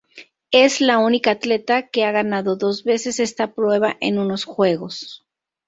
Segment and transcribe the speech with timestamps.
[0.49, 5.27] Es la única atleta que ha ganado dos veces esta prueba en unos Juegos.